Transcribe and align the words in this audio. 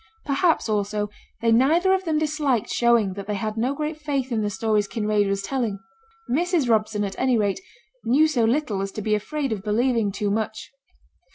Perhaps, 0.25 0.67
also, 0.67 1.11
they 1.43 1.51
neither 1.51 1.93
of 1.93 2.05
them 2.05 2.17
disliked 2.17 2.71
showing 2.71 3.13
that 3.13 3.27
they 3.27 3.35
had 3.35 3.55
no 3.55 3.75
great 3.75 3.97
faith 3.99 4.31
in 4.31 4.41
the 4.41 4.49
stories 4.49 4.87
Kinraid 4.87 5.27
was 5.27 5.43
telling. 5.43 5.77
Mrs. 6.27 6.67
Robson, 6.67 7.03
at 7.03 7.15
any 7.19 7.37
rate, 7.37 7.59
knew 8.03 8.27
so 8.27 8.43
little 8.43 8.81
as 8.81 8.91
to 8.93 9.01
be 9.03 9.13
afraid 9.13 9.51
of 9.51 9.61
believing 9.61 10.11
too 10.11 10.31
much. 10.31 10.71